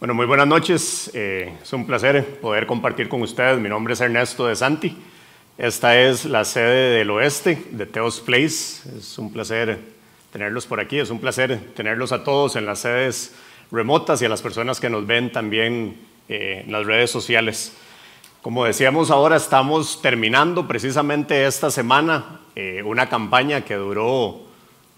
[0.00, 1.10] Bueno, muy buenas noches.
[1.12, 3.58] Eh, es un placer poder compartir con ustedes.
[3.60, 4.96] Mi nombre es Ernesto de Santi.
[5.58, 8.80] Esta es la sede del oeste de Teos Place.
[8.96, 9.78] Es un placer
[10.32, 10.98] tenerlos por aquí.
[10.98, 13.34] Es un placer tenerlos a todos en las sedes
[13.70, 15.98] remotas y a las personas que nos ven también
[16.30, 17.76] eh, en las redes sociales.
[18.40, 24.49] Como decíamos ahora, estamos terminando precisamente esta semana eh, una campaña que duró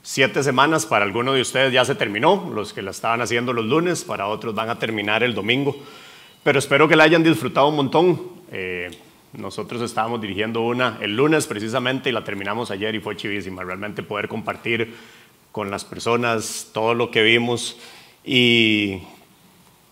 [0.03, 0.85] siete semanas.
[0.85, 4.27] Para algunos de ustedes ya se terminó, los que la estaban haciendo los lunes, para
[4.27, 5.77] otros van a terminar el domingo.
[6.43, 8.21] Pero espero que la hayan disfrutado un montón.
[8.51, 8.91] Eh,
[9.33, 13.65] nosotros estábamos dirigiendo una el lunes precisamente y la terminamos ayer y fue chivísima.
[13.65, 14.95] Realmente poder compartir
[15.53, 17.79] con las personas todo lo que vimos.
[18.25, 19.03] Y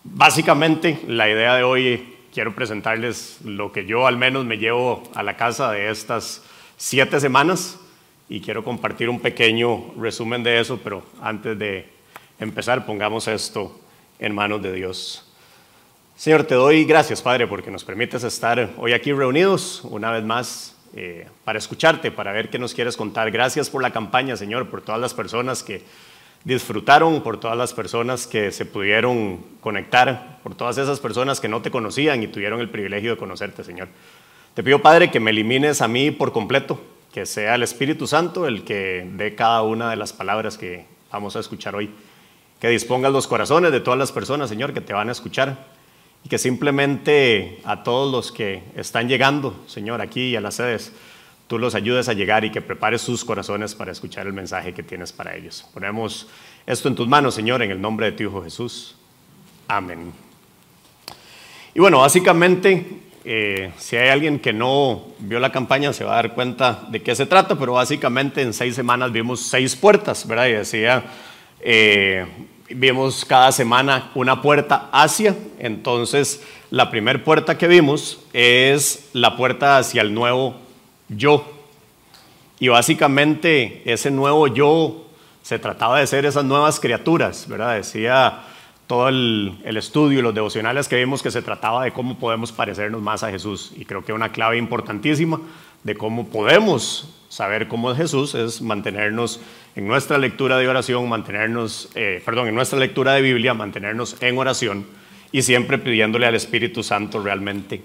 [0.03, 5.23] básicamente la idea de hoy, quiero presentarles lo que yo al menos me llevo a
[5.23, 6.43] la casa de estas
[6.77, 7.80] siete semanas
[8.31, 11.85] y quiero compartir un pequeño resumen de eso, pero antes de
[12.39, 13.77] empezar pongamos esto
[14.19, 15.29] en manos de Dios.
[16.15, 20.77] Señor, te doy gracias, Padre, porque nos permites estar hoy aquí reunidos una vez más
[20.95, 23.31] eh, para escucharte, para ver qué nos quieres contar.
[23.31, 25.83] Gracias por la campaña, Señor, por todas las personas que
[26.45, 31.61] disfrutaron, por todas las personas que se pudieron conectar, por todas esas personas que no
[31.61, 33.89] te conocían y tuvieron el privilegio de conocerte, Señor.
[34.53, 36.79] Te pido, Padre, que me elimines a mí por completo
[37.11, 41.35] que sea el Espíritu Santo el que dé cada una de las palabras que vamos
[41.35, 41.89] a escuchar hoy.
[42.59, 45.67] Que dispongas los corazones de todas las personas, Señor, que te van a escuchar.
[46.23, 50.93] Y que simplemente a todos los que están llegando, Señor, aquí a las sedes,
[51.47, 54.83] tú los ayudes a llegar y que prepares sus corazones para escuchar el mensaje que
[54.83, 55.65] tienes para ellos.
[55.73, 56.27] Ponemos
[56.65, 58.95] esto en tus manos, Señor, en el nombre de tu Hijo Jesús.
[59.67, 60.13] Amén.
[61.73, 66.15] Y bueno, básicamente eh, si hay alguien que no vio la campaña se va a
[66.15, 70.47] dar cuenta de qué se trata, pero básicamente en seis semanas vimos seis puertas, ¿verdad?
[70.47, 71.03] Y decía,
[71.59, 72.25] eh,
[72.69, 79.77] vimos cada semana una puerta hacia, entonces la primera puerta que vimos es la puerta
[79.77, 80.55] hacia el nuevo
[81.09, 81.45] yo.
[82.59, 85.05] Y básicamente ese nuevo yo
[85.43, 87.75] se trataba de ser esas nuevas criaturas, ¿verdad?
[87.75, 88.43] Decía
[88.91, 93.01] todo el, estudio y los devocionales que vimos que se trataba de cómo podemos parecernos
[93.01, 93.71] más a Jesús.
[93.77, 95.39] Y creo que una clave importantísima
[95.85, 99.39] de cómo podemos saber cómo es Jesús es mantenernos
[99.77, 104.37] en nuestra lectura de oración, mantenernos, eh, perdón, en nuestra lectura de Biblia, mantenernos en
[104.37, 104.85] oración
[105.31, 107.81] y siempre pidiéndole al Espíritu Santo realmente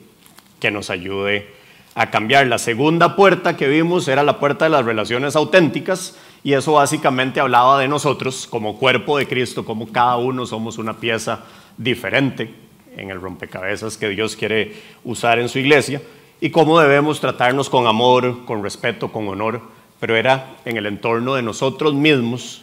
[0.59, 1.47] que nos ayude
[1.95, 2.49] a cambiar.
[2.49, 7.41] La segunda puerta que vimos era la puerta de las relaciones auténticas y eso básicamente
[7.41, 11.41] hablaba de nosotros como cuerpo de Cristo, como cada uno somos una pieza
[11.77, 12.55] diferente
[12.97, 16.01] en el rompecabezas que Dios quiere usar en su iglesia
[16.41, 19.61] y cómo debemos tratarnos con amor, con respeto, con honor,
[19.99, 22.63] pero era en el entorno de nosotros mismos,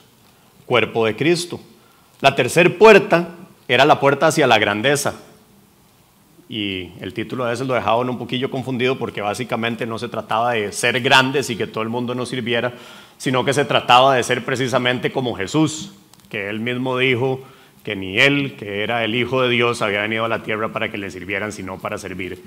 [0.66, 1.60] cuerpo de Cristo.
[2.22, 3.36] La tercera puerta
[3.68, 5.14] era la puerta hacia la grandeza,
[6.48, 10.54] y el título a veces lo dejaba un poquillo confundido porque básicamente no se trataba
[10.54, 12.74] de ser grandes y que todo el mundo nos sirviera,
[13.18, 15.94] sino que se trataba de ser precisamente como Jesús,
[16.30, 17.42] que él mismo dijo
[17.84, 20.90] que ni él, que era el Hijo de Dios, había venido a la tierra para
[20.90, 22.42] que le sirvieran, sino para servir.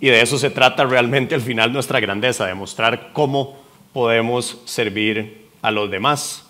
[0.00, 3.62] Y de eso se trata realmente al final nuestra grandeza, de mostrar cómo
[3.92, 6.48] podemos servir a los demás.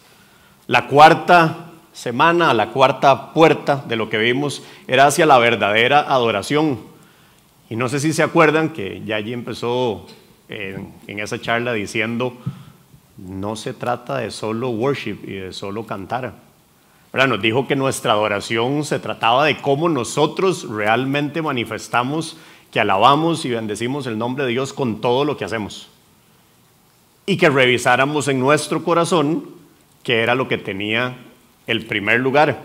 [0.67, 6.81] La cuarta semana, la cuarta puerta de lo que vimos era hacia la verdadera adoración.
[7.69, 10.07] Y no sé si se acuerdan que ya allí empezó
[10.49, 12.37] en, esa charla diciendo,
[13.17, 16.35] no se trata de solo worship y de solo cantar.
[17.13, 22.39] Nos dijo que nuestra adoración se trataba de cómo nosotros realmente manifestamos
[22.71, 25.89] que alabamos y bendecimos el nombre de Dios con todo lo que hacemos.
[27.27, 29.45] Y que revisáramos en nuestro corazón
[30.03, 31.17] que era lo que tenía
[31.67, 32.63] el primer lugar.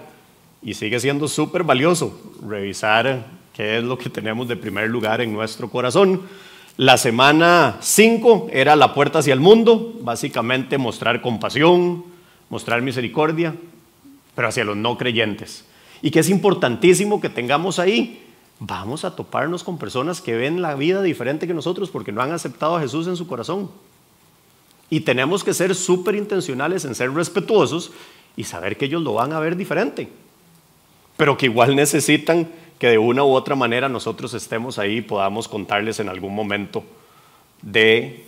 [0.64, 5.34] Y sigue siendo súper valioso revisar que es lo que tenemos de primer lugar en
[5.34, 6.22] nuestro corazón.
[6.78, 12.06] La semana 5 era la puerta hacia el mundo, básicamente mostrar compasión,
[12.52, 13.56] mostrar misericordia,
[14.36, 15.66] pero hacia los no creyentes.
[16.04, 18.24] Y que es importantísimo que tengamos ahí,
[18.60, 22.32] vamos a toparnos con personas que ven la vida diferente que nosotros porque no han
[22.32, 23.72] aceptado a Jesús en su corazón.
[24.92, 27.92] Y tenemos que ser súper intencionales en ser respetuosos
[28.36, 30.10] y saber que ellos lo van a ver diferente,
[31.18, 32.48] pero que igual necesitan
[32.80, 36.84] que de una u otra manera nosotros estemos ahí y podamos contarles en algún momento
[37.62, 38.26] de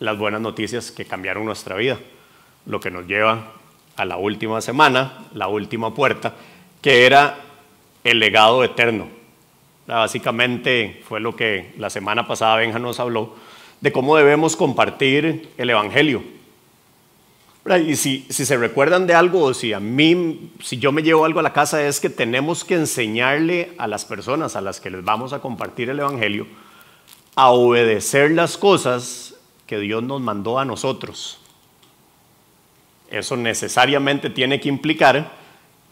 [0.00, 1.98] las buenas noticias que cambiaron nuestra vida.
[2.66, 3.52] Lo que nos lleva
[3.96, 6.34] a la última semana, la última puerta,
[6.80, 7.38] que era
[8.04, 9.08] el legado eterno.
[9.86, 13.34] Básicamente fue lo que la semana pasada Benja nos habló,
[13.80, 16.22] de cómo debemos compartir el Evangelio.
[17.64, 21.38] Y si, se recuerdan de algo o si a mí, si yo me llevo algo
[21.38, 25.04] a la casa es que tenemos que enseñarle a las personas a las que les
[25.04, 26.46] vamos a compartir el Evangelio
[27.36, 29.34] a obedecer las cosas
[29.66, 31.38] que Dios nos mandó a nosotros.
[33.10, 35.30] Eso necesariamente tiene que implicar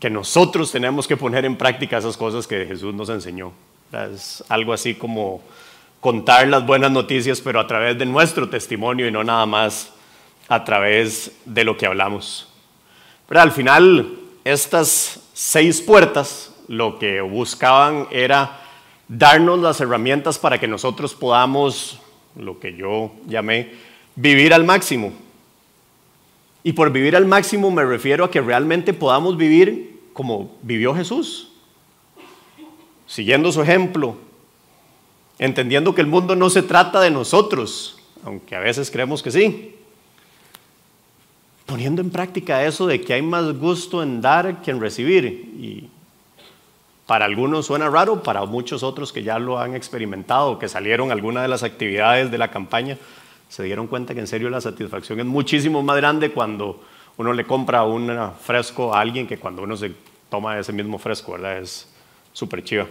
[0.00, 3.52] que nosotros tenemos que poner en práctica esas cosas que Jesús nos enseñó.
[3.92, 5.40] Es algo así como
[6.00, 9.92] contar las buenas noticias, pero a través de nuestro testimonio y no nada más
[10.50, 12.48] a través de lo que hablamos.
[13.28, 18.60] Pero al final, estas seis puertas lo que buscaban era
[19.06, 22.00] darnos las herramientas para que nosotros podamos,
[22.34, 23.70] lo que yo llamé,
[24.16, 25.12] vivir al máximo.
[26.64, 31.52] Y por vivir al máximo me refiero a que realmente podamos vivir como vivió Jesús,
[33.06, 34.16] siguiendo su ejemplo,
[35.38, 39.76] entendiendo que el mundo no se trata de nosotros, aunque a veces creemos que sí,
[41.70, 45.24] poniendo en práctica eso de que hay más gusto en dar que en recibir.
[45.24, 45.88] Y
[47.06, 51.42] para algunos suena raro, para muchos otros que ya lo han experimentado, que salieron alguna
[51.42, 52.98] de las actividades de la campaña,
[53.48, 56.80] se dieron cuenta que en serio la satisfacción es muchísimo más grande cuando
[57.16, 59.92] uno le compra un fresco a alguien que cuando uno se
[60.28, 61.58] toma ese mismo fresco, ¿verdad?
[61.58, 61.88] Es
[62.32, 62.86] súper chiva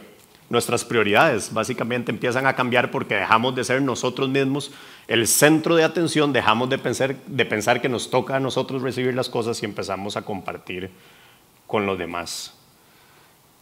[0.50, 4.72] nuestras prioridades básicamente empiezan a cambiar porque dejamos de ser nosotros mismos
[5.08, 9.16] el centro de atención, dejamos de pensar, de pensar que nos toca a nosotros recibir
[9.16, 10.90] las cosas y empezamos a compartir
[11.68, 12.54] con los demás.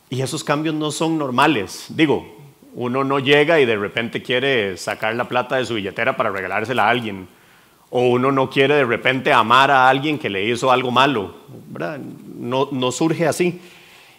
[0.10, 1.88] Y esos cambios no son normales.
[1.90, 2.38] Digo,
[2.74, 6.86] uno no llega y de repente quiere sacar la plata de su billetera para regalársela
[6.86, 7.28] a alguien.
[7.90, 11.36] O uno no quiere de repente amar a alguien que le hizo algo malo.
[12.38, 13.62] No, no surge así.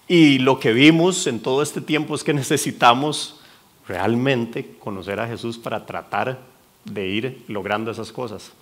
[0.09, 3.39] Y lo que vimos en todo este tiempo es que necesitamos
[3.87, 6.39] realmente conocer a Jesús para tratar
[6.85, 8.53] de ir logrando esas cosas.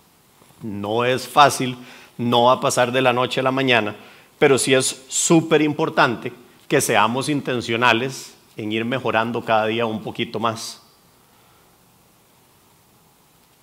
[0.60, 1.76] No es fácil,
[2.18, 3.94] no va a pasar de la noche a la mañana,
[4.40, 6.32] pero sí es súper importante
[6.66, 10.82] que seamos intencionales en ir mejorando cada día un poquito más.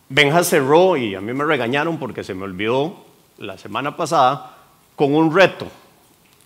[0.07, 3.03] Benja cerró y a mí me regañaron porque se me olvidó
[3.39, 4.57] la semana pasada
[4.95, 5.67] con un reto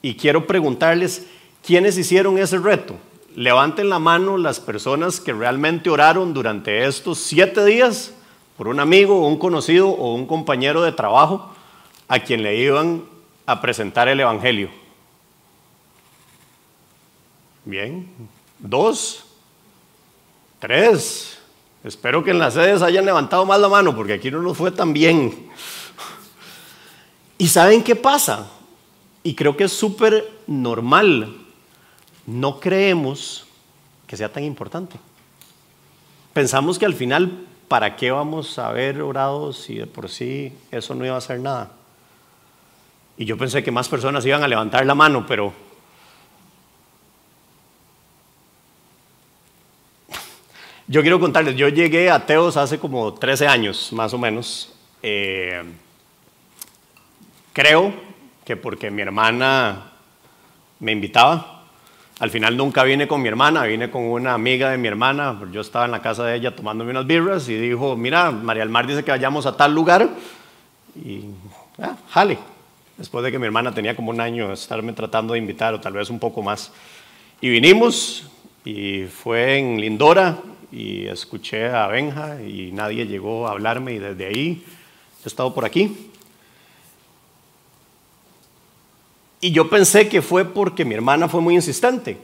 [0.01, 1.27] y quiero preguntarles,
[1.65, 2.95] ¿quiénes hicieron ese reto?
[3.35, 8.13] Levanten la mano las personas que realmente oraron durante estos siete días
[8.57, 11.53] por un amigo, un conocido o un compañero de trabajo
[12.07, 13.03] a quien le iban
[13.45, 14.69] a presentar el Evangelio.
[17.65, 18.09] Bien,
[18.59, 19.25] dos,
[20.59, 21.37] tres.
[21.83, 24.71] Espero que en las sedes hayan levantado más la mano porque aquí no nos fue
[24.71, 25.49] tan bien.
[27.37, 28.49] ¿Y saben qué pasa?
[29.27, 31.35] Y creo que es súper normal.
[32.25, 33.45] No creemos
[34.07, 34.97] que sea tan importante.
[36.31, 40.95] Pensamos que al final, ¿para qué vamos a haber orado si de por sí eso
[40.95, 41.73] no iba a hacer nada?
[43.17, 45.51] Y yo pensé que más personas iban a levantar la mano, pero
[50.87, 54.73] yo quiero contarles, yo llegué a Teos hace como 13 años, más o menos.
[55.03, 55.63] Eh,
[57.51, 58.07] creo
[58.47, 59.91] que porque mi hermana
[60.79, 61.65] me invitaba.
[62.19, 65.37] Al final nunca vine con mi hermana, vine con una amiga de mi hermana.
[65.51, 68.69] Yo estaba en la casa de ella tomándome unas birras y dijo, mira, María del
[68.69, 70.07] Mar dice que vayamos a tal lugar.
[70.95, 71.25] Y,
[71.81, 72.39] ah, jale.
[72.95, 75.81] Después de que mi hermana tenía como un año de estarme tratando de invitar, o
[75.81, 76.71] tal vez un poco más.
[77.41, 78.29] Y vinimos,
[78.63, 80.37] y fue en Lindora,
[80.71, 84.63] y escuché a Benja, y nadie llegó a hablarme, y desde ahí
[85.25, 86.11] he estado por aquí.
[89.39, 92.17] Y yo pensé que fue porque mi hermana fue muy insistente.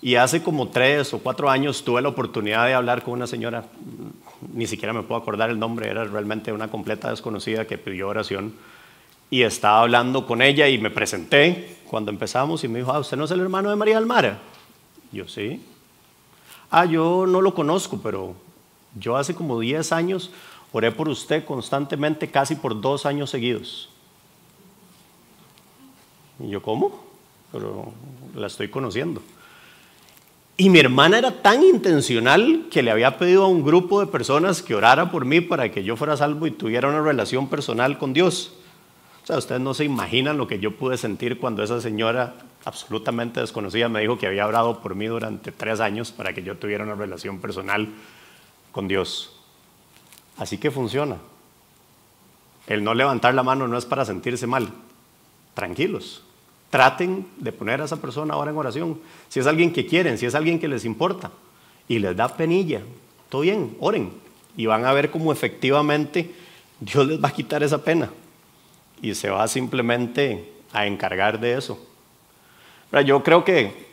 [0.00, 3.64] Y hace como tres o cuatro años tuve la oportunidad de hablar con una señora,
[4.52, 8.54] ni siquiera me puedo acordar el nombre, era realmente una completa desconocida que pidió oración.
[9.30, 13.16] Y estaba hablando con ella y me presenté cuando empezamos y me dijo, ah, ¿usted
[13.16, 14.38] no es el hermano de María Almara?
[15.10, 15.62] Yo sí.
[16.70, 18.34] Ah, yo no lo conozco, pero
[18.98, 20.30] yo hace como diez años
[20.72, 23.88] oré por usted constantemente, casi por dos años seguidos.
[26.40, 27.04] Y yo, ¿cómo?
[27.52, 27.92] Pero
[28.34, 29.22] la estoy conociendo.
[30.56, 34.62] Y mi hermana era tan intencional que le había pedido a un grupo de personas
[34.62, 38.12] que orara por mí para que yo fuera salvo y tuviera una relación personal con
[38.12, 38.52] Dios.
[39.24, 43.40] O sea, ustedes no se imaginan lo que yo pude sentir cuando esa señora absolutamente
[43.40, 46.84] desconocida me dijo que había orado por mí durante tres años para que yo tuviera
[46.84, 47.88] una relación personal
[48.70, 49.32] con Dios.
[50.36, 51.16] Así que funciona.
[52.66, 54.68] El no levantar la mano no es para sentirse mal.
[55.54, 56.22] Tranquilos
[56.74, 58.98] traten de poner a esa persona ahora en oración.
[59.28, 61.30] Si es alguien que quieren, si es alguien que les importa
[61.86, 62.80] y les da penilla,
[63.28, 64.10] todo bien, oren.
[64.56, 66.34] Y van a ver cómo efectivamente
[66.80, 68.10] Dios les va a quitar esa pena.
[69.00, 71.78] y se va simplemente a encargar de eso.
[73.06, 73.86] Yo creo que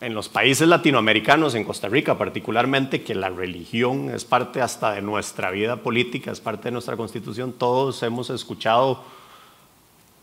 [0.00, 5.02] en los países latinoamericanos, en Costa Rica particularmente, que la religión es parte hasta de
[5.02, 9.02] nuestra vida política, es parte de nuestra constitución, todos hemos escuchado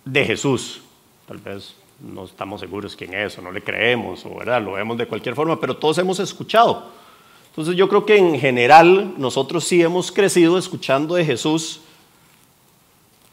[0.05, 0.81] de Jesús.
[1.27, 4.62] Tal vez no estamos seguros quién es o no le creemos o ¿verdad?
[4.62, 6.91] lo vemos de cualquier forma, pero todos hemos escuchado.
[7.50, 11.81] Entonces yo creo que en general nosotros sí hemos crecido escuchando de Jesús,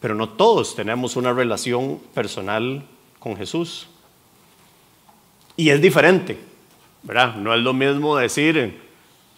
[0.00, 2.84] pero no todos tenemos una relación personal
[3.18, 3.88] con Jesús.
[5.56, 6.38] Y es diferente,
[7.02, 7.36] ¿verdad?
[7.36, 8.87] No es lo mismo decir,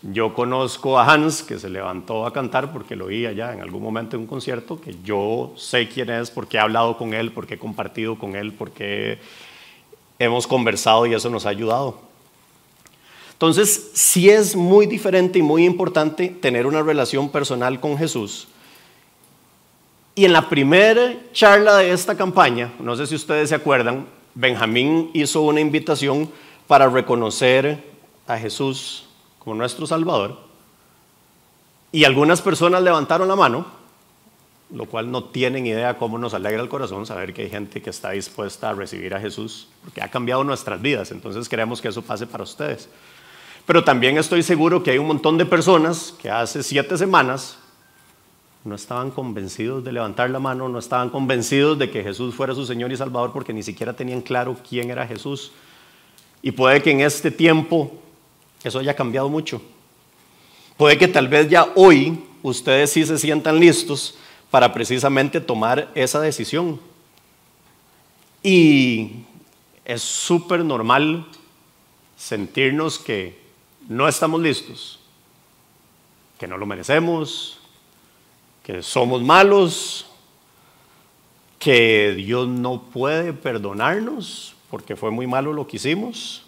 [0.02, 3.82] yo conozco a Hans, que se levantó a cantar porque lo oí allá en algún
[3.82, 7.54] momento en un concierto, que yo sé quién es, porque he hablado con él, porque
[7.54, 9.18] he compartido con él, porque
[10.18, 12.00] hemos conversado y eso nos ha ayudado.
[13.32, 18.48] Entonces, sí es muy diferente y muy importante tener una relación personal con Jesús.
[20.14, 25.10] Y en la primera charla de esta campaña, no sé si ustedes se acuerdan, Benjamín
[25.12, 26.30] hizo una invitación
[26.66, 27.82] para reconocer
[28.26, 29.09] a Jesús
[29.54, 30.38] nuestro Salvador.
[31.92, 33.66] Y algunas personas levantaron la mano,
[34.72, 37.90] lo cual no tienen idea cómo nos alegra el corazón saber que hay gente que
[37.90, 41.10] está dispuesta a recibir a Jesús, porque ha cambiado nuestras vidas.
[41.10, 42.88] Entonces queremos que eso pase para ustedes.
[43.66, 47.58] Pero también estoy seguro que hay un montón de personas que hace siete semanas
[48.64, 52.66] no estaban convencidos de levantar la mano, no estaban convencidos de que Jesús fuera su
[52.66, 55.52] Señor y Salvador porque ni siquiera tenían claro quién era Jesús.
[56.42, 57.92] Y puede que en este tiempo
[58.64, 59.62] eso haya cambiado mucho.
[60.76, 64.14] Puede que tal vez ya hoy ustedes sí se sientan listos
[64.50, 66.80] para precisamente tomar esa decisión.
[68.42, 69.24] Y
[69.84, 71.26] es súper normal
[72.16, 73.38] sentirnos que
[73.88, 74.98] no estamos listos,
[76.38, 77.58] que no lo merecemos,
[78.62, 80.06] que somos malos,
[81.58, 86.42] que Dios no puede perdonarnos porque fue muy malo lo que hicimos,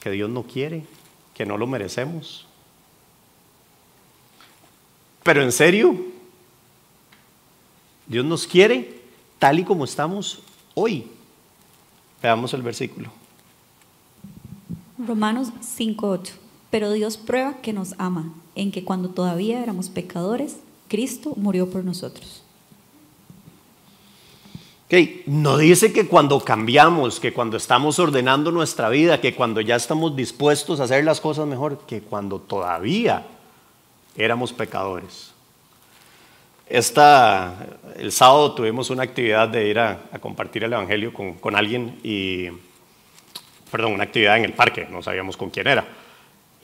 [0.00, 0.84] que Dios no quiere,
[1.34, 2.46] que no lo merecemos.
[5.22, 5.94] Pero en serio,
[8.06, 9.00] Dios nos quiere
[9.38, 10.42] tal y como estamos
[10.74, 11.06] hoy.
[12.22, 13.10] Veamos el versículo.
[14.98, 16.32] Romanos 5.8.
[16.70, 21.84] Pero Dios prueba que nos ama, en que cuando todavía éramos pecadores, Cristo murió por
[21.84, 22.42] nosotros.
[24.90, 25.22] Okay.
[25.26, 30.16] No dice que cuando cambiamos, que cuando estamos ordenando nuestra vida, que cuando ya estamos
[30.16, 33.24] dispuestos a hacer las cosas mejor, que cuando todavía
[34.16, 35.32] éramos pecadores.
[36.66, 37.68] Esta,
[37.98, 42.00] el sábado tuvimos una actividad de ir a, a compartir el Evangelio con, con, alguien
[42.02, 42.48] y,
[43.70, 45.86] perdón, una actividad en el parque, no sabíamos con quién era.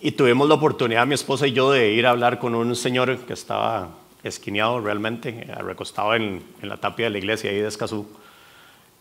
[0.01, 3.19] Y tuvimos la oportunidad, mi esposa y yo, de ir a hablar con un señor
[3.19, 3.91] que estaba
[4.23, 8.07] esquineado realmente, recostado en, la tapia de la iglesia ahí de Escazú.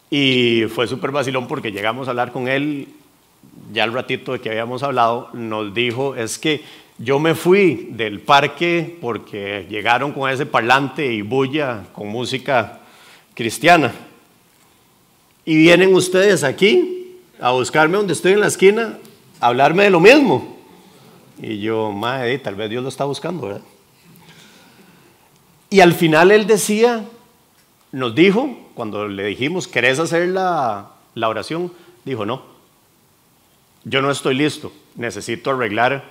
[0.09, 2.87] Y fue súper vacilón porque llegamos a hablar con él,
[3.73, 6.63] ya al ratito de que habíamos hablado, nos dijo, es que
[6.97, 12.79] yo me fui del parque porque llegaron con ese parlante y bulla con música
[13.33, 13.93] cristiana.
[15.43, 18.97] Y vienen ustedes aquí a buscarme donde estoy en la esquina,
[19.39, 20.57] a hablarme de lo mismo.
[21.41, 23.61] Y yo, madre, tal vez Dios lo está buscando, ¿verdad?
[25.69, 27.05] Y al final él decía,
[27.91, 31.71] nos dijo, cuando le dijimos, ¿querés hacer la, la oración?
[32.03, 32.43] Dijo, no,
[33.83, 36.03] yo no estoy listo, necesito arreglar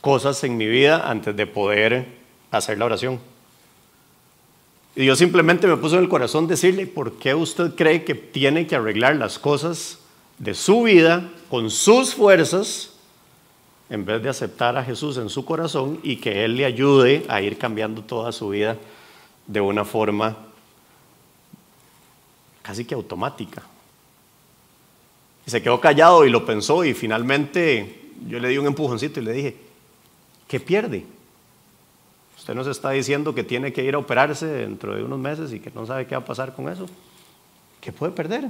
[0.00, 2.06] cosas en mi vida antes de poder
[2.50, 3.20] hacer la oración.
[4.94, 8.66] Y yo simplemente me puse en el corazón decirle, ¿por qué usted cree que tiene
[8.66, 9.98] que arreglar las cosas
[10.38, 12.95] de su vida con sus fuerzas
[13.88, 17.40] en vez de aceptar a Jesús en su corazón y que Él le ayude a
[17.40, 18.76] ir cambiando toda su vida
[19.46, 20.36] de una forma
[22.62, 23.62] casi que automática.
[25.46, 29.24] Y se quedó callado y lo pensó y finalmente yo le di un empujoncito y
[29.24, 29.56] le dije,
[30.48, 31.04] ¿qué pierde?
[32.36, 35.60] Usted nos está diciendo que tiene que ir a operarse dentro de unos meses y
[35.60, 36.86] que no sabe qué va a pasar con eso.
[37.80, 38.48] ¿Qué puede perder?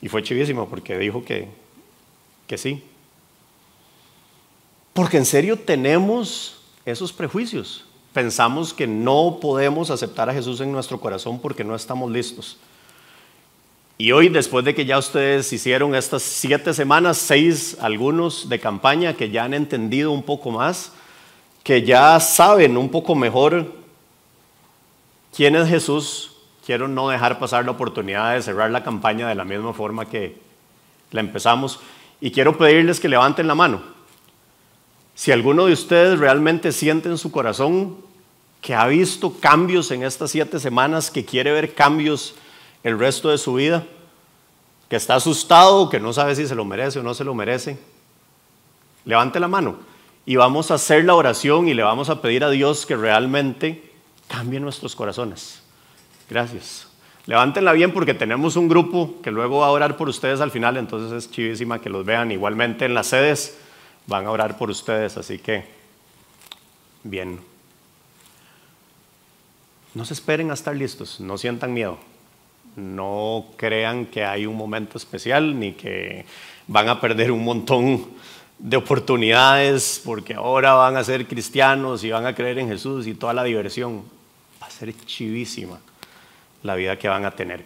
[0.00, 1.48] Y fue chivísimo porque dijo que,
[2.46, 2.82] que sí,
[4.92, 7.84] porque en serio tenemos esos prejuicios.
[8.12, 12.58] Pensamos que no podemos aceptar a Jesús en nuestro corazón porque no estamos listos.
[13.96, 19.14] Y hoy, después de que ya ustedes hicieron estas siete semanas, seis algunos de campaña,
[19.14, 20.92] que ya han entendido un poco más,
[21.62, 23.72] que ya saben un poco mejor
[25.34, 26.32] quién es Jesús,
[26.66, 30.36] quiero no dejar pasar la oportunidad de cerrar la campaña de la misma forma que
[31.12, 31.78] la empezamos.
[32.20, 33.91] Y quiero pedirles que levanten la mano.
[35.14, 37.96] Si alguno de ustedes realmente siente en su corazón
[38.60, 42.34] que ha visto cambios en estas siete semanas, que quiere ver cambios
[42.82, 43.84] el resto de su vida,
[44.88, 47.78] que está asustado, que no sabe si se lo merece o no se lo merece,
[49.04, 49.76] levante la mano
[50.24, 53.90] y vamos a hacer la oración y le vamos a pedir a Dios que realmente
[54.28, 55.62] cambie nuestros corazones.
[56.30, 56.88] Gracias.
[57.26, 60.76] Levántenla bien porque tenemos un grupo que luego va a orar por ustedes al final,
[60.76, 62.30] entonces es chivísima que los vean.
[62.32, 63.58] Igualmente en las sedes
[64.06, 65.64] van a orar por ustedes, así que
[67.04, 67.40] bien.
[69.94, 71.98] No se esperen a estar listos, no sientan miedo.
[72.76, 76.24] No crean que hay un momento especial ni que
[76.66, 78.06] van a perder un montón
[78.58, 83.14] de oportunidades porque ahora van a ser cristianos y van a creer en Jesús y
[83.14, 84.02] toda la diversión.
[84.62, 85.80] Va a ser chivísima
[86.62, 87.64] la vida que van a tener.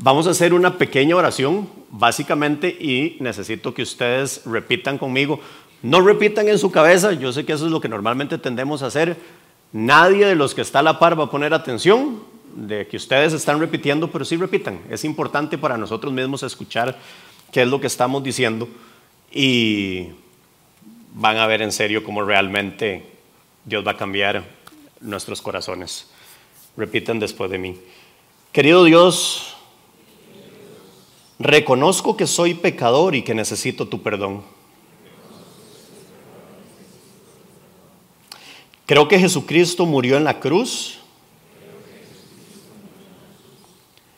[0.00, 5.40] Vamos a hacer una pequeña oración, básicamente, y necesito que ustedes repitan conmigo.
[5.82, 8.86] No repitan en su cabeza, yo sé que eso es lo que normalmente tendemos a
[8.86, 9.16] hacer.
[9.72, 12.22] Nadie de los que está a la par va a poner atención
[12.54, 14.80] de que ustedes están repitiendo, pero sí repitan.
[14.90, 16.98] Es importante para nosotros mismos escuchar
[17.52, 18.68] qué es lo que estamos diciendo
[19.30, 20.08] y
[21.14, 23.04] van a ver en serio cómo realmente
[23.64, 24.44] Dios va a cambiar
[25.00, 26.08] nuestros corazones.
[26.76, 27.78] Repiten después de mí.
[28.52, 29.56] Querido Dios,
[31.38, 34.42] reconozco que soy pecador y que necesito tu perdón.
[38.88, 40.98] Creo que Jesucristo murió en la cruz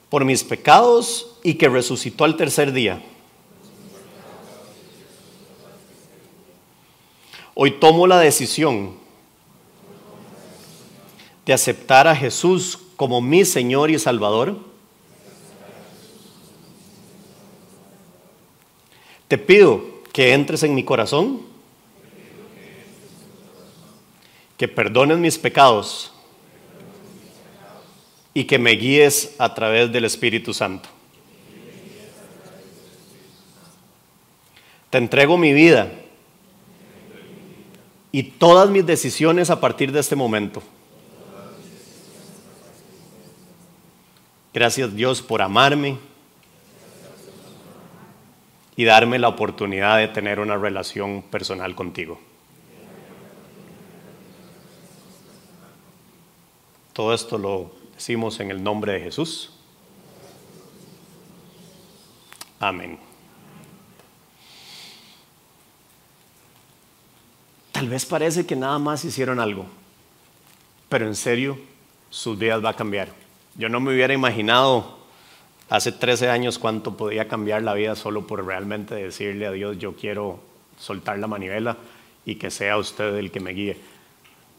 [0.09, 3.03] por mis pecados y que resucitó al tercer día.
[7.55, 8.95] Hoy tomo la decisión
[11.45, 14.57] de aceptar a Jesús como mi Señor y Salvador.
[19.27, 21.50] Te pido que entres en mi corazón,
[24.61, 26.13] que perdones mis pecados
[28.35, 30.87] y que me guíes a través del Espíritu Santo.
[34.91, 35.91] Te entrego mi vida
[38.13, 40.63] y todas mis decisiones a partir de este momento.
[44.53, 45.97] Gracias Dios por amarme
[48.77, 52.21] y darme la oportunidad de tener una relación personal contigo.
[56.93, 59.53] Todo esto lo decimos en el nombre de Jesús.
[62.59, 62.99] Amén.
[67.73, 69.65] Tal vez parece que nada más hicieron algo,
[70.91, 71.59] pero en serio,
[72.11, 73.09] sus vidas va a cambiar.
[73.55, 74.99] Yo no me hubiera imaginado
[75.71, 79.95] hace 13 años cuánto podía cambiar la vida solo por realmente decirle a Dios, yo
[79.95, 80.41] quiero
[80.79, 81.79] soltar la manivela
[82.27, 83.79] y que sea usted el que me guíe.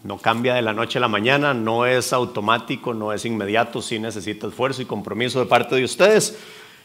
[0.03, 3.99] No cambia de la noche a la mañana, no es automático, no es inmediato, sí
[3.99, 6.39] necesita esfuerzo y compromiso de parte de ustedes,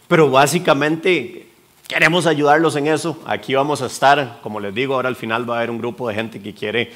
[0.06, 1.48] pero básicamente
[1.88, 3.18] queremos ayudarlos en eso.
[3.26, 6.08] Aquí vamos a estar, como les digo, ahora al final va a haber un grupo
[6.08, 6.92] de gente que quiere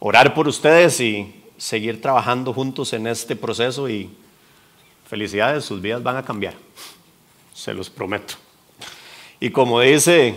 [0.00, 4.10] orar por ustedes y seguir trabajando juntos en este proceso y
[5.10, 6.54] Felicidades, sus vidas van a cambiar,
[7.52, 8.34] se los prometo.
[9.40, 10.36] Y como dice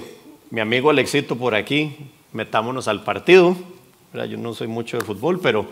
[0.50, 1.96] mi amigo Alexito por aquí,
[2.32, 3.56] metámonos al partido.
[4.14, 5.66] Yo no soy mucho de fútbol, pero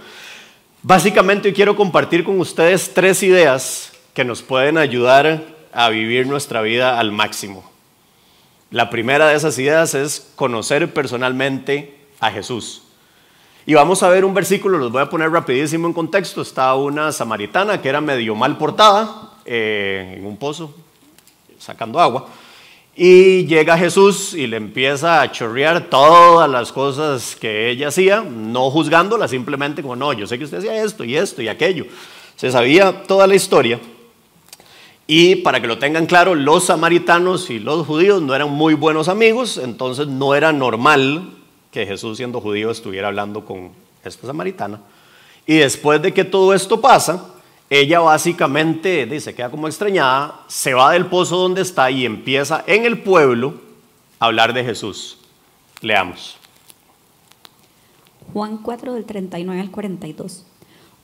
[0.82, 6.64] básicamente hoy quiero compartir con ustedes tres ideas que nos pueden ayudar a vivir nuestra
[6.64, 7.64] vida al máximo.
[8.72, 12.82] La primera de esas ideas es conocer personalmente a Jesús.
[13.68, 16.42] Y vamos a ver un versículo, los voy a poner rapidísimo en contexto.
[16.42, 20.74] Está una samaritana que era medio mal portada eh, en un pozo,
[21.60, 22.28] sacando agua.
[22.96, 28.70] Y llega Jesús y le empieza a chorrear todas las cosas que ella hacía, no
[28.70, 31.86] juzgándola, simplemente como, no, yo sé que usted hacía esto y esto y aquello.
[32.36, 33.80] Se sabía toda la historia.
[35.08, 39.08] Y para que lo tengan claro, los samaritanos y los judíos no eran muy buenos
[39.08, 41.32] amigos, entonces no era normal
[41.72, 43.72] que Jesús siendo judío estuviera hablando con
[44.04, 44.82] esta samaritana.
[45.48, 47.26] Y después de que todo esto pasa,
[47.72, 52.84] ella básicamente dice, queda como extrañada, se va del pozo donde está y empieza en
[52.84, 53.54] el pueblo
[54.20, 55.18] a hablar de Jesús.
[55.80, 56.36] Leamos.
[58.34, 60.46] Juan 4 del 39 al 42.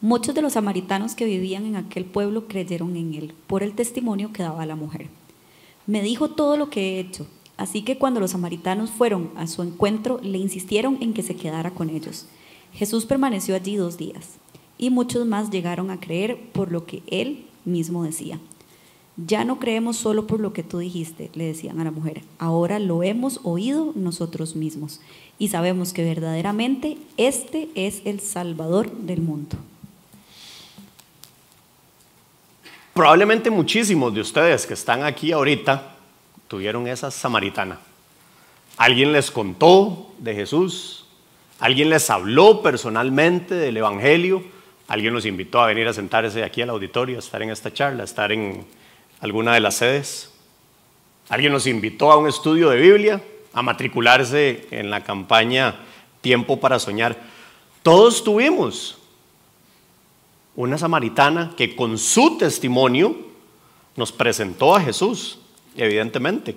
[0.02, 4.34] Muchos de los samaritanos que vivían en aquel pueblo creyeron en él por el testimonio
[4.34, 5.08] que daba la mujer.
[5.86, 7.28] Me dijo todo lo que he hecho.
[7.56, 11.72] Así que cuando los samaritanos fueron a su encuentro, le insistieron en que se quedara
[11.72, 12.26] con ellos.
[12.74, 14.38] Jesús permaneció allí dos días,
[14.78, 18.40] y muchos más llegaron a creer por lo que él mismo decía.
[19.18, 22.78] Ya no creemos solo por lo que tú dijiste, le decían a la mujer, ahora
[22.78, 25.02] lo hemos oído nosotros mismos
[25.40, 29.58] y sabemos que verdaderamente este es el Salvador del mundo.
[32.94, 35.96] Probablemente muchísimos de ustedes que están aquí ahorita
[36.48, 37.80] tuvieron esa samaritana.
[38.78, 41.06] Alguien les contó de Jesús,
[41.60, 44.44] alguien les habló personalmente del Evangelio,
[44.88, 48.04] alguien los invitó a venir a sentarse aquí al auditorio, a estar en esta charla,
[48.04, 48.66] a estar en
[49.20, 50.32] alguna de las sedes.
[51.30, 53.22] Alguien nos invitó a un estudio de Biblia,
[53.54, 55.76] a matricularse en la campaña
[56.22, 57.18] Tiempo para Soñar.
[57.84, 58.98] Todos tuvimos
[60.56, 63.16] una samaritana que con su testimonio
[63.96, 65.40] nos presentó a Jesús,
[65.76, 66.56] evidentemente.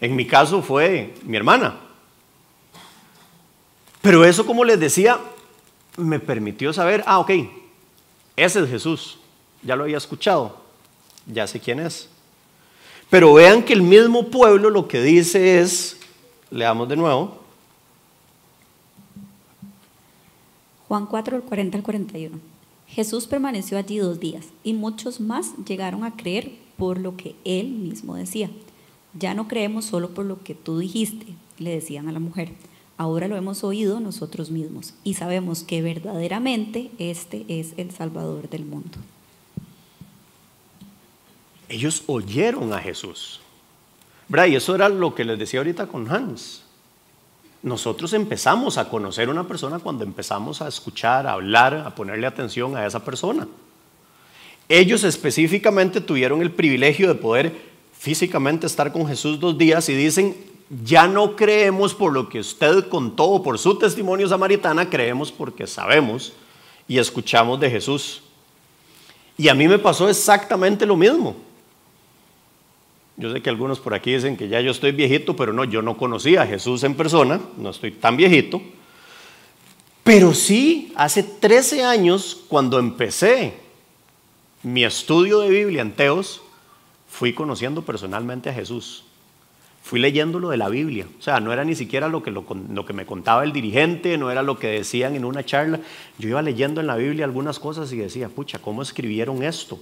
[0.00, 1.76] En mi caso fue mi hermana.
[4.02, 5.18] Pero eso, como les decía,
[5.96, 7.30] me permitió saber, ah, ok,
[8.36, 9.18] ese es Jesús,
[9.62, 10.56] ya lo había escuchado,
[11.26, 12.08] ya sé quién es.
[13.10, 15.98] Pero vean que el mismo pueblo lo que dice es,
[16.50, 17.38] leamos de nuevo.
[20.88, 22.38] Juan 4, 40 al 41.
[22.88, 27.68] Jesús permaneció allí dos días y muchos más llegaron a creer por lo que él
[27.70, 28.50] mismo decía.
[29.18, 31.26] Ya no creemos solo por lo que tú dijiste,
[31.58, 32.52] le decían a la mujer.
[32.96, 38.64] Ahora lo hemos oído nosotros mismos y sabemos que verdaderamente este es el Salvador del
[38.64, 38.98] mundo.
[41.68, 43.40] Ellos oyeron a Jesús.
[44.28, 44.46] ¿Verdad?
[44.46, 46.62] Y eso era lo que les decía ahorita con Hans.
[47.62, 52.26] Nosotros empezamos a conocer a una persona cuando empezamos a escuchar, a hablar, a ponerle
[52.26, 53.48] atención a esa persona.
[54.68, 57.52] Ellos específicamente tuvieron el privilegio de poder
[57.98, 60.36] físicamente estar con Jesús dos días y dicen,
[60.82, 65.66] ya no creemos por lo que usted contó o por su testimonio samaritana, creemos porque
[65.66, 66.32] sabemos
[66.88, 68.22] y escuchamos de Jesús.
[69.36, 71.36] Y a mí me pasó exactamente lo mismo.
[73.16, 75.82] Yo sé que algunos por aquí dicen que ya yo estoy viejito, pero no, yo
[75.82, 78.60] no conocía a Jesús en persona, no estoy tan viejito.
[80.02, 83.54] Pero sí, hace 13 años, cuando empecé
[84.62, 86.42] mi estudio de Biblia en Teos,
[87.08, 89.04] fui conociendo personalmente a Jesús.
[89.84, 91.06] Fui leyendo lo de la Biblia.
[91.18, 92.46] O sea, no era ni siquiera lo que, lo,
[92.86, 95.78] que me contaba el dirigente, no era lo que decían en una charla.
[96.16, 99.78] Yo iba leyendo en la Biblia algunas cosas y decía, pucha, ¿cómo escribieron esto?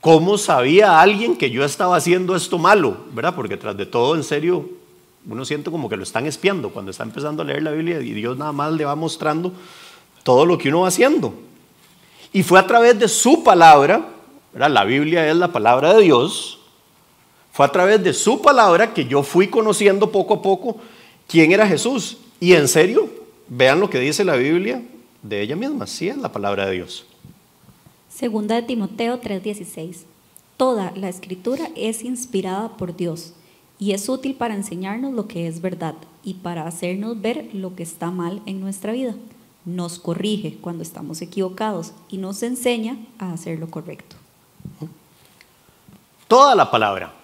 [0.00, 2.96] ¿Cómo sabía alguien que yo estaba haciendo esto malo?
[3.12, 3.34] ¿Verdad?
[3.34, 4.70] Porque tras de todo, en serio,
[5.28, 8.14] uno siente como que lo están espiando cuando está empezando a leer la Biblia y
[8.14, 9.52] Dios nada más le va mostrando
[10.22, 11.34] todo lo que uno va haciendo.
[12.32, 14.08] Y fue a través de su palabra,
[14.54, 16.59] la Biblia es la palabra de Dios,
[17.52, 20.76] fue a través de su palabra que yo fui conociendo poco a poco
[21.26, 22.18] quién era Jesús.
[22.38, 23.08] Y en serio,
[23.48, 24.82] vean lo que dice la Biblia
[25.22, 27.04] de ella misma, sí es la palabra de Dios.
[28.08, 30.04] Segunda de Timoteo 3:16.
[30.56, 33.32] Toda la escritura es inspirada por Dios
[33.78, 37.82] y es útil para enseñarnos lo que es verdad y para hacernos ver lo que
[37.82, 39.14] está mal en nuestra vida.
[39.64, 44.16] Nos corrige cuando estamos equivocados y nos enseña a hacer lo correcto.
[46.28, 47.19] Toda la palabra.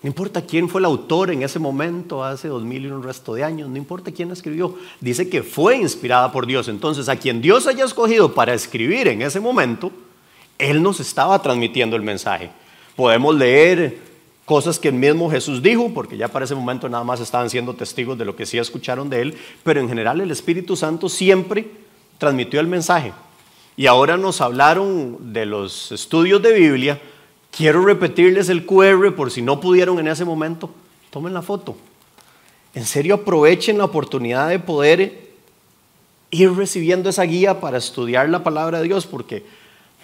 [0.00, 3.34] No importa quién fue el autor en ese momento, hace dos mil y un resto
[3.34, 6.68] de años, no importa quién escribió, dice que fue inspirada por Dios.
[6.68, 9.90] Entonces, a quien Dios haya escogido para escribir en ese momento,
[10.56, 12.50] Él nos estaba transmitiendo el mensaje.
[12.94, 13.98] Podemos leer
[14.44, 17.74] cosas que el mismo Jesús dijo, porque ya para ese momento nada más estaban siendo
[17.74, 21.68] testigos de lo que sí escucharon de Él, pero en general el Espíritu Santo siempre
[22.18, 23.12] transmitió el mensaje.
[23.76, 27.00] Y ahora nos hablaron de los estudios de Biblia
[27.50, 30.70] Quiero repetirles el QR por si no pudieron en ese momento.
[31.10, 31.76] Tomen la foto.
[32.74, 35.28] En serio, aprovechen la oportunidad de poder
[36.30, 39.44] ir recibiendo esa guía para estudiar la palabra de Dios, porque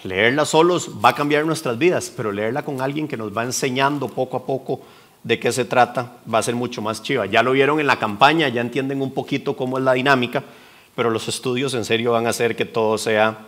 [0.02, 4.08] leerla solos va a cambiar nuestras vidas, pero leerla con alguien que nos va enseñando
[4.08, 4.80] poco a poco
[5.22, 7.26] de qué se trata va a ser mucho más chiva.
[7.26, 10.42] Ya lo vieron en la campaña, ya entienden un poquito cómo es la dinámica,
[10.94, 13.46] pero los estudios en serio van a hacer que todo sea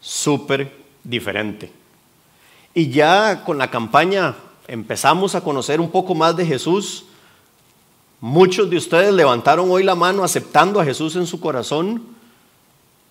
[0.00, 0.70] súper
[1.02, 1.70] diferente.
[2.76, 4.34] Y ya con la campaña
[4.68, 7.06] empezamos a conocer un poco más de Jesús.
[8.20, 12.02] Muchos de ustedes levantaron hoy la mano aceptando a Jesús en su corazón.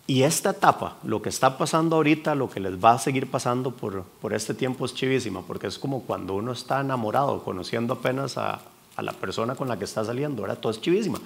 [0.06, 3.72] Y esta etapa, lo que está pasando ahorita, lo que les va a seguir pasando
[3.72, 8.38] por, por este tiempo es chivísima, porque es como cuando uno está enamorado, conociendo apenas
[8.38, 8.62] a,
[8.96, 11.18] a la persona con la que está saliendo, ahora todo es chivísima.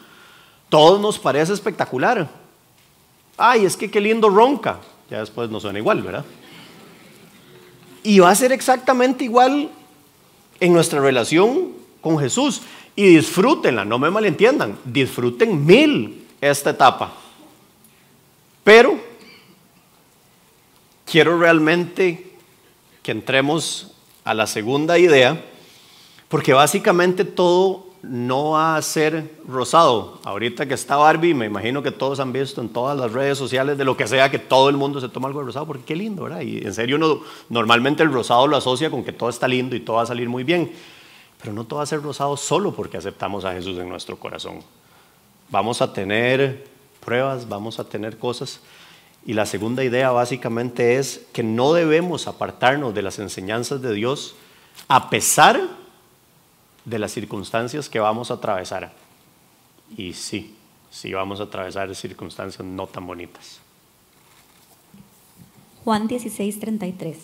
[0.70, 2.30] Todo nos parece espectacular.
[3.36, 4.80] Ay, es que qué lindo ronca.
[5.10, 6.24] Ya después no suena igual, ¿verdad?
[8.04, 9.70] Y va a ser exactamente igual
[10.60, 12.62] en nuestra relación con Jesús.
[12.96, 17.14] Y disfrútenla, no me malentiendan, disfruten mil esta etapa.
[18.64, 19.00] Pero
[21.06, 22.32] quiero realmente
[23.02, 25.44] que entremos a la segunda idea,
[26.28, 30.20] porque básicamente todo no va a ser rosado.
[30.24, 33.78] Ahorita que está Barbie, me imagino que todos han visto en todas las redes sociales
[33.78, 35.96] de lo que sea que todo el mundo se toma algo de rosado, porque qué
[35.96, 36.42] lindo, ¿verdad?
[36.42, 36.98] Y en serio,
[37.50, 40.30] normalmente el rosado lo asocia con que todo está lindo y todo va a salir
[40.30, 40.72] muy bien.
[41.42, 44.60] Pero no todo va a ser rosado solo porque aceptamos a Jesús en nuestro corazón.
[45.50, 46.66] Vamos a tener
[47.00, 48.62] pruebas, vamos a tener cosas.
[49.26, 54.36] Y la segunda idea básicamente es que no debemos apartarnos de las enseñanzas de Dios
[54.88, 55.89] a pesar de
[56.86, 58.94] las circunstancias que vamos a atravesar.
[59.98, 60.56] Y sí,
[60.90, 63.60] sí vamos a atravesar circunstancias no tan bonitas.
[65.84, 67.16] Juan 16:33.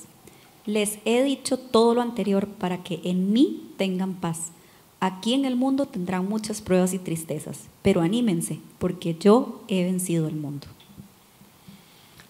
[0.66, 4.52] Les he dicho todo lo anterior para que en mí tengan paz.
[5.00, 10.28] Aquí en el mundo tendrán muchas pruebas y tristezas, pero anímense, porque yo he vencido
[10.28, 10.68] el mundo.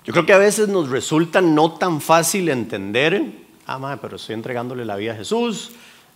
[0.04, 4.34] Yo creo que a veces nos resulta no tan fácil entender, ah, madre, pero estoy
[4.34, 5.72] entregándole la vida a Jesús,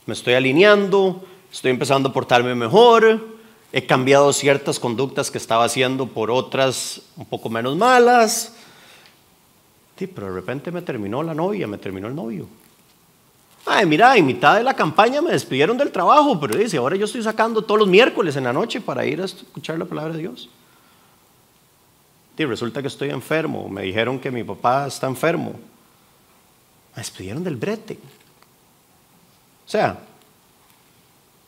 [0.09, 3.27] me estoy alineando, estoy empezando a portarme mejor,
[3.71, 8.55] he cambiado ciertas conductas que estaba haciendo por otras un poco menos malas.
[9.97, 12.47] Sí, pero de repente me terminó la novia, me terminó el novio.
[13.67, 17.05] Ay, mira, en mitad de la campaña me despidieron del trabajo, pero dice, ahora yo
[17.05, 20.21] estoy sacando todos los miércoles en la noche para ir a escuchar la palabra de
[20.21, 20.49] Dios.
[22.35, 25.51] Y resulta que estoy enfermo, me dijeron que mi papá está enfermo.
[26.95, 27.99] Me despidieron del brete.
[29.69, 29.99] O sea,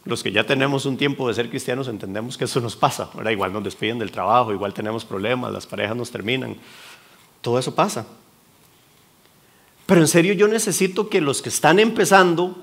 [0.05, 3.09] los que ya tenemos un tiempo de ser cristianos entendemos que eso nos pasa.
[3.15, 6.55] Ahora igual nos despiden del trabajo, igual tenemos problemas, las parejas nos terminan.
[7.41, 8.05] Todo eso pasa.
[9.87, 12.55] Pero en serio yo necesito que los que están empezando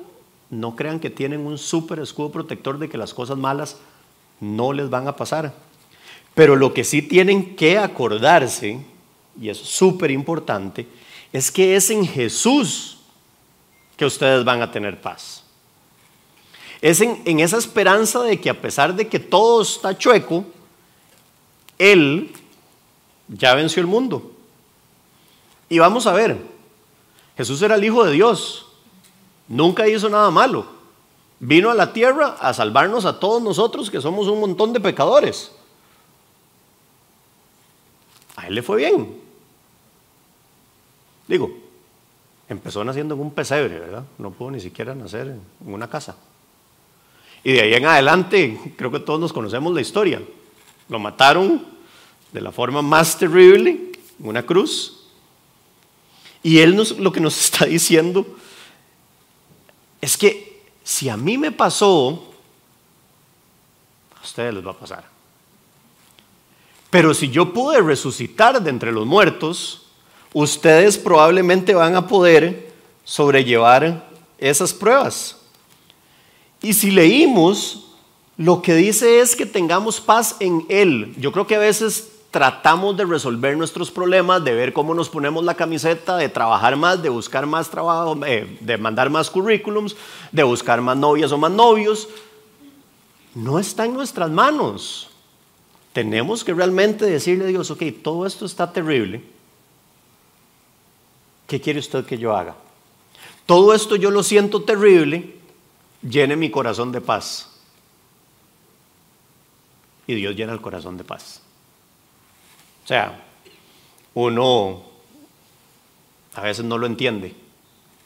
[0.48, 3.78] no crean que tienen un súper escudo protector de que las cosas malas
[4.38, 5.52] no les van a pasar.
[6.36, 8.78] Pero lo que sí tienen que acordarse,
[9.40, 10.86] y es súper importante,
[11.32, 13.00] es que es en Jesús
[13.96, 15.42] que ustedes van a tener paz.
[16.80, 20.44] Es en, esa esperanza de que a pesar de que todo está chueco,
[21.76, 22.32] Él
[23.26, 24.32] ya venció el mundo.
[25.68, 26.38] Y vamos a ver,
[27.36, 28.66] Jesús era el Hijo de Dios,
[29.48, 30.66] nunca hizo nada malo.
[31.40, 35.52] Vino a la tierra a salvarnos a todos nosotros que somos un montón de pecadores.
[38.36, 39.20] A él le fue bien.
[41.28, 41.50] Digo,
[42.48, 44.04] empezó naciendo en un pesebre, ¿verdad?
[44.16, 46.16] No pudo ni siquiera nacer en una casa.
[47.44, 50.22] Y de ahí en adelante, creo que todos nos conocemos la historia.
[50.88, 51.64] Lo mataron
[52.32, 55.06] de la forma más terrible, en una cruz.
[56.42, 58.26] Y él nos, lo que nos está diciendo
[60.00, 62.32] es que si a mí me pasó,
[64.18, 65.04] a ustedes les va a pasar.
[66.90, 69.86] Pero si yo pude resucitar de entre los muertos,
[70.32, 72.72] ustedes probablemente van a poder
[73.04, 75.37] sobrellevar esas pruebas.
[76.60, 77.88] Y si leímos,
[78.36, 81.14] lo que dice es que tengamos paz en Él.
[81.18, 85.44] Yo creo que a veces tratamos de resolver nuestros problemas, de ver cómo nos ponemos
[85.44, 89.96] la camiseta, de trabajar más, de buscar más trabajo, eh, de mandar más currículums,
[90.30, 92.08] de buscar más novias o más novios.
[93.34, 95.10] No está en nuestras manos.
[95.92, 99.22] Tenemos que realmente decirle a Dios, ok, todo esto está terrible.
[101.46, 102.54] ¿Qué quiere usted que yo haga?
[103.46, 105.37] Todo esto yo lo siento terrible
[106.02, 107.48] llene mi corazón de paz.
[110.06, 111.42] Y Dios llena el corazón de paz.
[112.84, 113.24] O sea,
[114.14, 114.82] uno
[116.34, 117.34] a veces no lo entiende,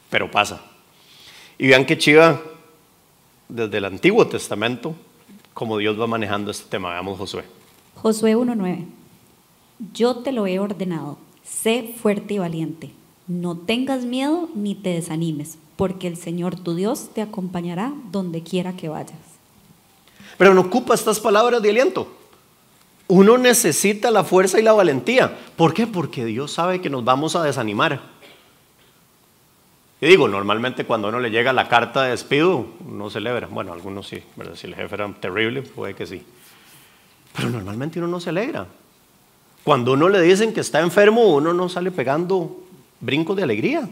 [0.09, 0.61] pero pasa.
[1.57, 2.41] Y vean que chiva
[3.47, 4.95] desde el Antiguo Testamento,
[5.53, 6.89] como Dios va manejando este tema.
[6.89, 7.43] Veamos Josué.
[7.95, 8.85] Josué 1.9.
[9.93, 12.91] Yo te lo he ordenado, sé fuerte y valiente.
[13.27, 18.73] No tengas miedo ni te desanimes, porque el Señor tu Dios te acompañará donde quiera
[18.73, 19.17] que vayas.
[20.37, 22.07] Pero no ocupa estas palabras de aliento.
[23.07, 25.37] Uno necesita la fuerza y la valentía.
[25.55, 25.87] ¿Por qué?
[25.87, 28.01] Porque Dios sabe que nos vamos a desanimar.
[30.01, 33.47] Y digo, normalmente cuando uno le llega la carta de despido, uno celebra.
[33.47, 34.55] Bueno, algunos sí, ¿verdad?
[34.55, 36.23] Si el jefe era terrible, puede que sí.
[37.35, 38.67] Pero normalmente uno no se alegra.
[39.63, 42.63] Cuando uno le dicen que está enfermo, uno no sale pegando
[42.99, 43.89] brincos de alegría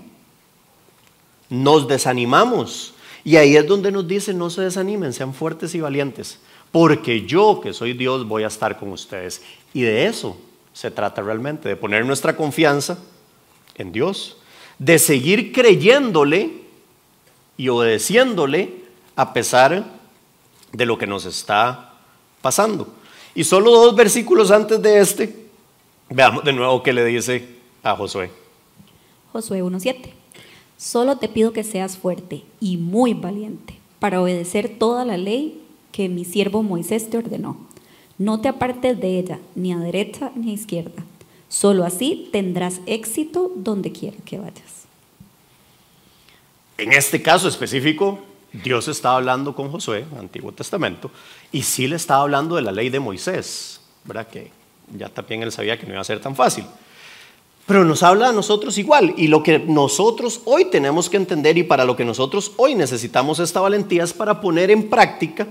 [1.52, 2.94] nos desanimamos.
[3.24, 6.40] Y ahí es donde nos dice, no se desanimen, sean fuertes y valientes,
[6.72, 9.44] porque yo, que soy Dios, voy a estar con ustedes.
[9.74, 10.38] Y de eso
[10.74, 12.98] se trata realmente, de poner nuestra confianza
[13.76, 14.38] en Dios,
[14.80, 16.62] de seguir creyéndole
[17.58, 18.82] y obedeciéndole
[19.16, 19.86] a pesar
[20.72, 21.94] de lo que nos está
[22.42, 22.88] pasando.
[23.36, 25.48] Y solo dos versículos antes de este,
[26.10, 27.46] veamos de nuevo qué le dice
[27.84, 28.32] a Josué.
[29.34, 30.21] Josué 1.7.
[30.82, 36.10] Solo te pido que seas fuerte y muy valiente para obedecer toda la ley que
[36.10, 37.56] mi siervo Moisés te ordenó.
[38.18, 41.04] No te apartes de ella, ni a derecha ni a izquierda.
[41.50, 44.86] Solo así tendrás éxito donde quiera que vayas.
[46.80, 48.18] En este caso específico,
[48.52, 51.12] Dios estaba hablando con Josué, Antiguo Testamento,
[51.52, 54.28] y sí le estaba hablando de la ley de Moisés, ¿verdad?
[54.28, 54.50] Que
[54.98, 56.66] ya también él sabía que no iba a ser tan fácil.
[57.72, 61.64] Pero nos habla a nosotros igual, y lo que nosotros hoy tenemos que entender y
[61.64, 65.48] para lo que nosotros hoy necesitamos esta valentía es para poner en práctica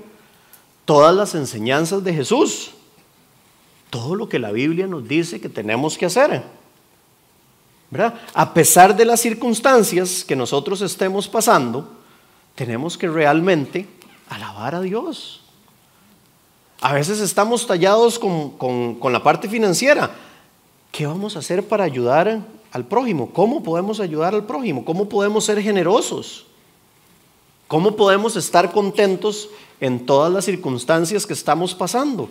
[0.84, 2.72] todas las enseñanzas de Jesús,
[3.88, 6.42] todo lo que la Biblia nos dice que tenemos que hacer.
[7.88, 8.12] ¿verdad?
[8.34, 11.88] A pesar de las circunstancias que nosotros estemos pasando,
[12.54, 13.88] tenemos que realmente
[14.28, 15.40] alabar a Dios.
[16.82, 20.10] A veces estamos tallados con, con, la parte financiera.
[20.90, 23.30] ¿Qué vamos a hacer para ayudar al prójimo?
[23.32, 24.84] ¿Cómo podemos ayudar al prójimo?
[24.84, 26.46] ¿Cómo podemos ser generosos?
[27.68, 29.48] ¿Cómo podemos estar contentos
[29.80, 32.28] en todas las circunstancias que estamos pasando?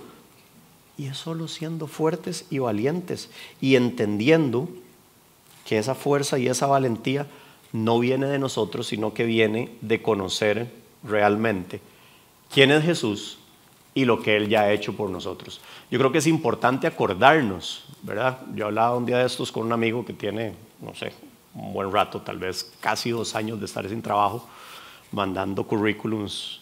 [0.97, 3.29] Y es solo siendo fuertes y valientes
[3.61, 4.67] y entendiendo
[5.65, 7.27] que esa fuerza y esa valentía
[7.71, 11.79] no viene de nosotros, sino que viene de conocer realmente
[12.51, 13.37] quién es Jesús
[13.99, 15.59] y lo que Él ya ha hecho por nosotros.
[15.91, 18.39] Yo creo que es importante acordarnos, ¿verdad?
[18.55, 21.11] Yo hablaba un día de estos con un amigo que tiene, no sé,
[21.53, 24.47] un buen rato, tal vez casi dos años de estar sin trabajo,
[25.11, 26.61] mandando currículums,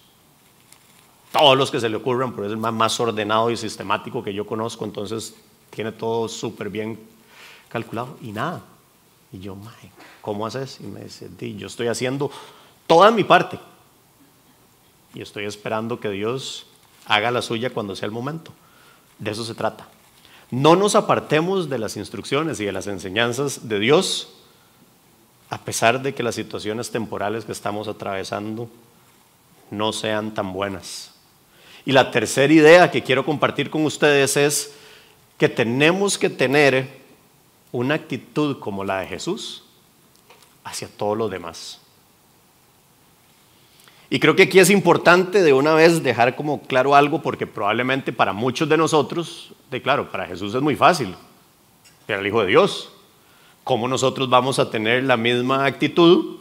[1.32, 4.48] todos los que se le ocurran, pero es el más ordenado y sistemático que yo
[4.48, 5.36] conozco, entonces
[5.70, 7.00] tiene todo súper bien
[7.70, 8.64] calculado y nada.
[9.32, 9.56] Y yo,
[10.22, 10.80] ¿cómo haces?
[10.80, 12.32] Y me dice, yo estoy haciendo
[12.88, 13.60] toda mi parte
[15.14, 16.66] y estoy esperando que Dios
[17.08, 18.52] haga la suya cuando sea el momento.
[19.18, 19.88] De eso se trata.
[20.52, 24.30] No nos apartemos de las instrucciones y de las enseñanzas de Dios,
[25.50, 28.70] a pesar de que las situaciones temporales que estamos atravesando
[29.72, 31.12] no sean tan buenas.
[31.86, 34.74] Y la tercera idea que quiero compartir con ustedes es
[35.38, 37.02] que tenemos que tener
[37.72, 39.64] una actitud como la de Jesús
[40.64, 41.80] hacia todos los demás.
[44.10, 48.14] Y creo que aquí es importante de una vez dejar como claro algo, porque probablemente
[48.14, 51.14] para muchos de nosotros, de claro, para Jesús es muy fácil,
[52.08, 52.92] era el Hijo de Dios.
[53.66, 56.38] ¿Cómo nosotros vamos a tener la misma actitud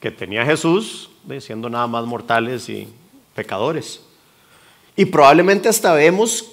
[0.00, 2.88] que tenía Jesús, siendo nada más mortales y
[3.34, 4.02] pecadores?
[4.96, 6.50] Y probablemente hasta vemos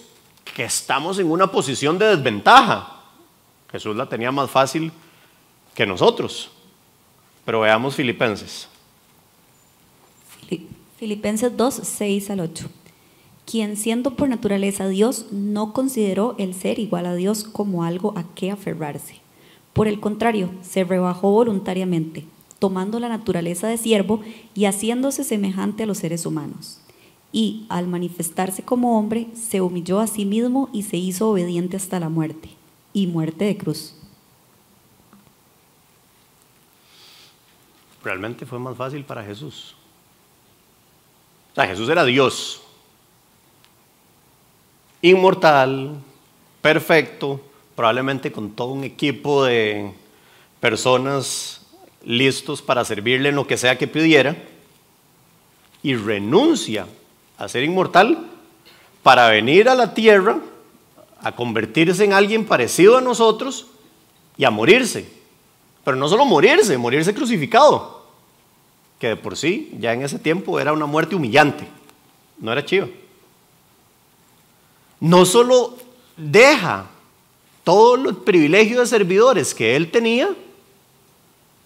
[0.54, 2.98] que estamos en una posición de desventaja.
[3.72, 4.92] Jesús la tenía más fácil
[5.74, 6.50] que nosotros.
[7.46, 8.68] Pero veamos Filipenses.
[11.00, 12.70] Filipenses 2, 6 al 8.
[13.46, 18.26] Quien siendo por naturaleza Dios no consideró el ser igual a Dios como algo a
[18.36, 19.22] qué aferrarse.
[19.72, 22.26] Por el contrario, se rebajó voluntariamente,
[22.60, 24.20] tomando la naturaleza de siervo
[24.54, 26.82] y haciéndose semejante a los seres humanos.
[27.32, 32.02] Y al manifestarse como hombre, se humilló a sí mismo y se hizo obediente hasta
[32.02, 32.50] la muerte,
[32.92, 33.96] y muerte de cruz.
[38.04, 39.79] Realmente fue más fácil para Jesús.
[41.68, 42.62] Jesús era Dios,
[45.02, 45.96] inmortal,
[46.62, 47.42] perfecto,
[47.76, 49.92] probablemente con todo un equipo de
[50.60, 51.62] personas
[52.04, 54.36] listos para servirle en lo que sea que pidiera,
[55.82, 56.88] y renuncia
[57.38, 58.28] a ser inmortal
[59.04, 60.40] para venir a la tierra
[61.22, 63.68] a convertirse en alguien parecido a nosotros
[64.38, 65.10] y a morirse.
[65.84, 67.99] Pero no solo morirse, morirse crucificado,
[69.00, 71.66] que de por sí ya en ese tiempo era una muerte humillante,
[72.38, 72.88] no era chiva.
[75.00, 75.78] No solo
[76.18, 76.88] deja
[77.64, 80.30] todo el privilegio de servidores que él tenía,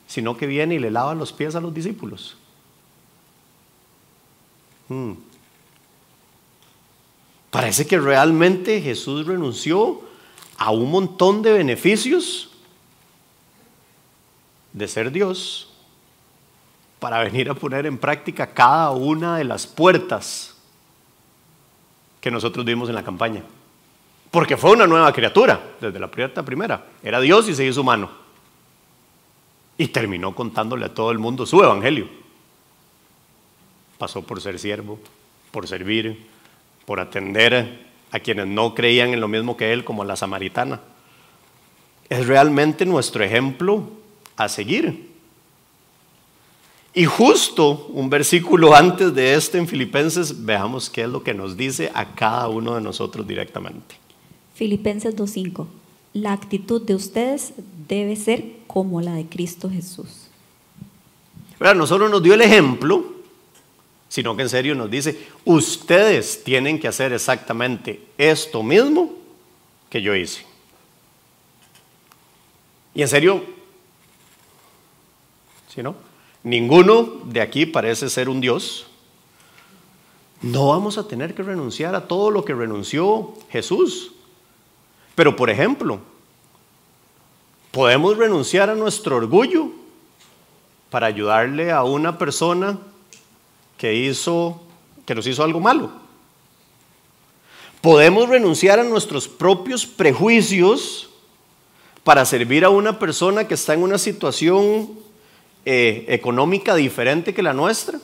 [0.08, 2.38] sino que viene y le lava los pies a los discípulos.
[4.88, 5.14] Hmm.
[7.50, 10.02] Parece que realmente Jesús renunció
[10.58, 12.50] a un montón de beneficios
[14.72, 15.73] de ser Dios
[17.04, 20.56] para venir a poner en práctica cada una de las puertas
[22.22, 23.44] que nosotros vimos en la campaña.
[24.32, 26.86] Porque fue una nueva criatura desde la primera primera.
[27.04, 28.10] Era Dios y se hizo humano.
[29.78, 32.08] Y terminó contándole a todo el mundo su evangelio.
[33.98, 34.98] Pasó por ser siervo,
[35.52, 36.26] por servir,
[36.86, 40.80] por atender a quienes no creían en lo mismo que él, como la samaritana.
[42.08, 43.90] Es realmente nuestro ejemplo
[44.38, 45.13] a seguir.
[46.96, 51.58] Y justo un versículo antes de este en Filipenses, veamos qué es lo que nos
[51.58, 53.96] dice a cada uno de nosotros directamente.
[54.54, 55.66] Filipenses 2.5.
[56.14, 57.54] La actitud de ustedes
[57.88, 60.28] debe ser como la de Cristo Jesús.
[61.60, 63.14] no solo nos dio el ejemplo,
[64.08, 69.12] sino que en serio nos dice, ustedes tienen que hacer exactamente esto mismo
[69.90, 70.46] que yo hice.
[72.94, 73.44] Y en serio,
[75.74, 75.96] si no?
[76.44, 78.86] Ninguno de aquí parece ser un Dios.
[80.42, 84.12] No vamos a tener que renunciar a todo lo que renunció Jesús.
[85.16, 86.00] Pero, por ejemplo,
[87.72, 89.70] podemos renunciar a nuestro orgullo
[90.90, 92.78] para ayudarle a una persona
[93.78, 94.62] que hizo
[95.06, 95.92] que nos hizo algo malo.
[97.82, 101.10] Podemos renunciar a nuestros propios prejuicios
[102.04, 105.03] para servir a una persona que está en una situación
[105.66, 108.00] eh, económica diferente que la nuestra,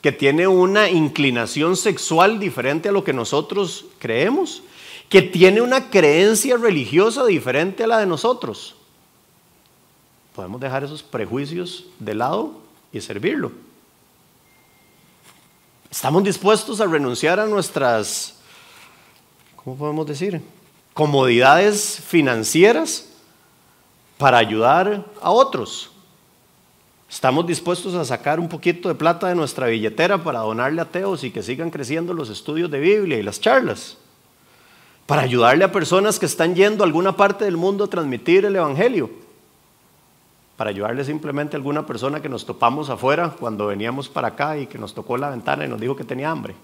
[0.00, 4.62] que tiene una inclinación sexual diferente a lo que nosotros creemos,
[5.08, 8.74] que tiene una creencia religiosa diferente a la de nosotros.
[10.34, 12.54] Podemos dejar esos prejuicios de lado
[12.92, 13.52] y servirlo.
[15.90, 18.36] Estamos dispuestos a renunciar a nuestras,
[19.56, 20.40] ¿cómo podemos decir?
[20.94, 23.10] Comodidades financieras
[24.16, 25.91] para ayudar a otros.
[27.12, 31.22] Estamos dispuestos a sacar un poquito de plata de nuestra billetera para donarle a ateos
[31.22, 33.98] y que sigan creciendo los estudios de Biblia y las charlas.
[35.06, 38.56] Para ayudarle a personas que están yendo a alguna parte del mundo a transmitir el
[38.56, 39.10] Evangelio
[40.62, 44.68] para ayudarle simplemente a alguna persona que nos topamos afuera cuando veníamos para acá y
[44.68, 46.54] que nos tocó la ventana y nos dijo que tenía hambre.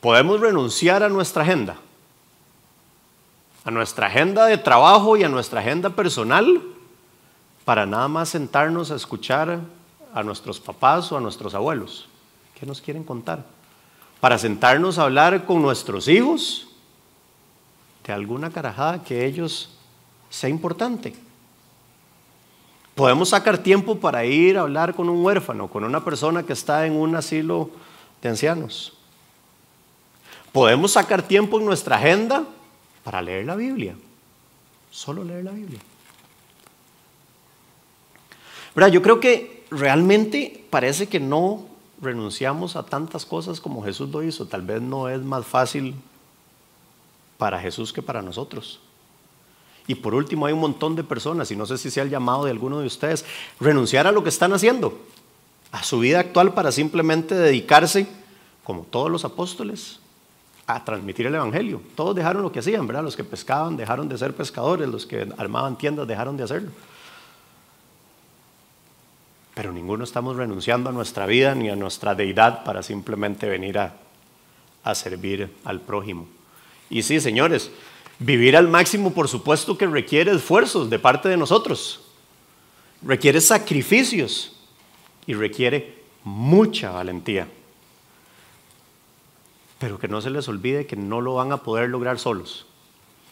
[0.00, 1.76] Podemos renunciar a nuestra agenda,
[3.70, 6.60] a nuestra agenda de trabajo y a nuestra agenda personal
[7.64, 9.60] para nada más sentarnos a escuchar
[10.12, 12.08] a nuestros papás o a nuestros abuelos.
[12.58, 13.44] ¿Qué nos quieren contar?
[14.18, 16.66] Para sentarnos a hablar con nuestros hijos
[18.04, 19.70] de alguna carajada que ellos
[20.30, 21.14] sea importante.
[22.96, 26.86] Podemos sacar tiempo para ir a hablar con un huérfano, con una persona que está
[26.86, 27.70] en un asilo
[28.20, 28.94] de ancianos.
[30.50, 32.42] Podemos sacar tiempo en nuestra agenda
[33.04, 33.96] para leer la Biblia.
[34.90, 35.80] Solo leer la Biblia.
[38.92, 41.66] Yo creo que realmente parece que no
[42.00, 44.46] renunciamos a tantas cosas como Jesús lo hizo.
[44.46, 45.94] Tal vez no es más fácil
[47.36, 48.80] para Jesús que para nosotros.
[49.86, 52.44] Y por último, hay un montón de personas, y no sé si sea el llamado
[52.44, 53.24] de alguno de ustedes,
[53.58, 55.00] renunciar a lo que están haciendo,
[55.72, 58.06] a su vida actual para simplemente dedicarse,
[58.62, 59.98] como todos los apóstoles,
[60.74, 61.80] a transmitir el Evangelio.
[61.94, 63.02] Todos dejaron lo que hacían, ¿verdad?
[63.02, 66.70] Los que pescaban dejaron de ser pescadores, los que armaban tiendas dejaron de hacerlo.
[69.54, 73.94] Pero ninguno estamos renunciando a nuestra vida ni a nuestra deidad para simplemente venir a,
[74.84, 76.28] a servir al prójimo.
[76.88, 77.70] Y sí, señores,
[78.18, 82.02] vivir al máximo por supuesto que requiere esfuerzos de parte de nosotros,
[83.02, 84.56] requiere sacrificios
[85.26, 87.48] y requiere mucha valentía.
[89.80, 92.66] Pero que no se les olvide que no lo van a poder lograr solos.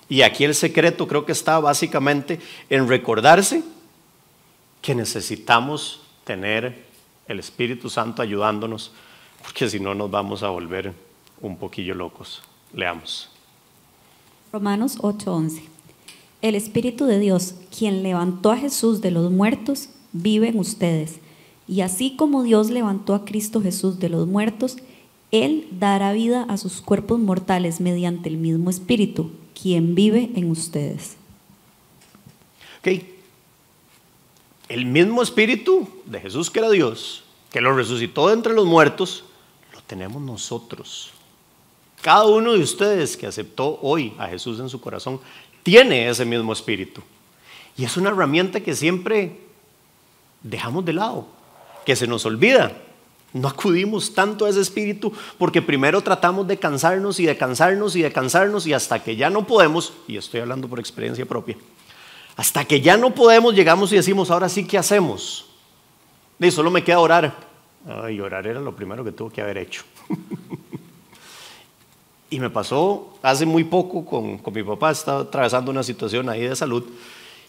[0.08, 2.40] Y aquí el secreto creo que está básicamente
[2.70, 3.62] en recordarse
[4.82, 6.86] que necesitamos tener
[7.28, 8.90] el Espíritu Santo ayudándonos,
[9.42, 10.92] porque si no nos vamos a volver
[11.40, 12.42] un poquillo locos.
[12.72, 13.28] Leamos.
[14.52, 15.62] Romanos 8:11.
[16.40, 21.18] El Espíritu de Dios, quien levantó a Jesús de los muertos, vive en ustedes.
[21.66, 24.78] Y así como Dios levantó a Cristo Jesús de los muertos,
[25.30, 31.16] Él dará vida a sus cuerpos mortales mediante el mismo Espíritu, quien vive en ustedes.
[32.80, 33.02] Ok.
[34.68, 39.24] El mismo Espíritu de Jesús que era Dios, que lo resucitó de entre los muertos,
[39.72, 41.12] lo tenemos nosotros.
[42.00, 45.20] Cada uno de ustedes que aceptó hoy a Jesús en su corazón
[45.62, 47.02] tiene ese mismo espíritu.
[47.76, 49.40] Y es una herramienta que siempre
[50.42, 51.26] dejamos de lado,
[51.84, 52.76] que se nos olvida.
[53.32, 58.02] No acudimos tanto a ese espíritu porque primero tratamos de cansarnos y de cansarnos y
[58.02, 61.56] de cansarnos y hasta que ya no podemos, y estoy hablando por experiencia propia,
[62.36, 65.46] hasta que ya no podemos llegamos y decimos, ahora sí, ¿qué hacemos?
[66.38, 67.34] Y solo me queda orar.
[67.86, 69.82] Ay, orar era lo primero que tuvo que haber hecho.
[72.30, 76.54] Y me pasó hace muy poco con, mi papá, estaba atravesando una situación ahí de
[76.54, 76.84] salud.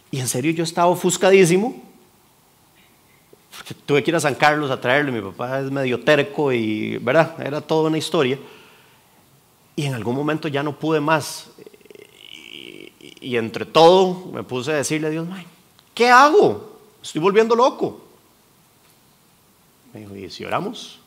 [0.10, 1.89] Y en serio yo estaba ofuscadísimo.
[3.60, 5.12] Porque tuve que ir a San Carlos a traerle.
[5.12, 7.36] Mi papá es medio terco y, ¿verdad?
[7.46, 8.40] Era toda una historia.
[9.76, 11.50] Y en algún momento ya no pude más.
[13.20, 15.28] Y, entre todo me puse a decirle a Dios,
[15.94, 16.80] ¿qué hago?
[17.04, 18.02] Estoy volviendo loco.
[19.94, 20.98] Me dijo, ¿y si oramos?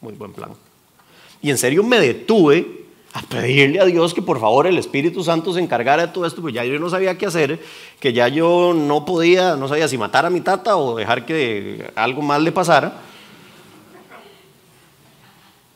[0.00, 0.52] Muy buen plan.
[1.42, 5.52] Y en serio me detuve a pedirle a Dios que por favor el Espíritu Santo
[5.54, 7.60] se encargara de todo esto, pues ya yo no sabía qué hacer,
[7.98, 11.90] que ya yo no podía, no sabía si matar a mi tata o dejar que
[11.94, 13.00] algo mal le pasara.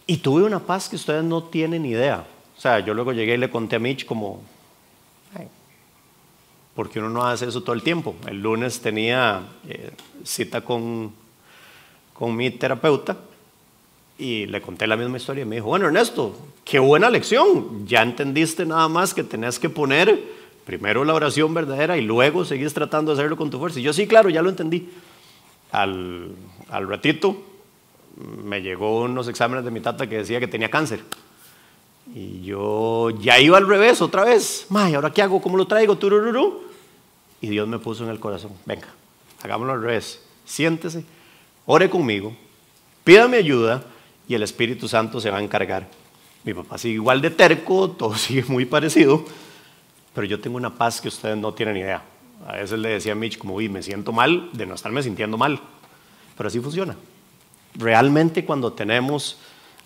[0.06, 2.26] Y tuve una paz que ustedes no tienen idea.
[2.58, 4.42] O sea, yo luego llegué y le conté a Mitch como,
[6.74, 8.16] porque uno no hace eso todo el tiempo.
[8.26, 9.92] El lunes tenía eh,
[10.24, 11.12] cita con,
[12.12, 13.16] con mi terapeuta
[14.20, 18.02] y le conté la misma historia y me dijo, bueno Ernesto, qué buena lección, ya
[18.02, 20.22] entendiste nada más que tenés que poner
[20.66, 23.80] primero la oración verdadera y luego seguís tratando de hacerlo con tu fuerza.
[23.80, 24.90] Y yo sí, claro, ya lo entendí.
[25.72, 26.32] Al,
[26.68, 27.34] al ratito
[28.44, 31.00] me llegó unos exámenes de mi tata que decía que tenía cáncer.
[32.14, 34.66] Y yo ya iba al revés otra vez.
[34.68, 35.40] May, ¿ahora qué hago?
[35.40, 35.96] ¿Cómo lo traigo?
[35.96, 36.64] Turururu.
[37.40, 38.52] Y Dios me puso en el corazón.
[38.66, 38.88] Venga,
[39.42, 40.20] hagámoslo al revés.
[40.44, 41.04] Siéntese,
[41.64, 42.34] ore conmigo,
[43.02, 43.82] pídame ayuda
[44.30, 45.88] y el Espíritu Santo se va a encargar.
[46.44, 49.24] Mi papá sigue igual de terco, todo sigue muy parecido,
[50.14, 52.00] pero yo tengo una paz que ustedes no tienen idea.
[52.46, 55.36] A veces le decía a Mitch como, uy, me siento mal de no estarme sintiendo
[55.36, 55.60] mal,
[56.36, 56.96] pero así funciona.
[57.74, 59.36] Realmente cuando tenemos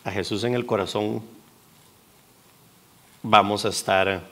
[0.04, 1.22] a Jesús en el corazón,
[3.22, 4.24] vamos a estar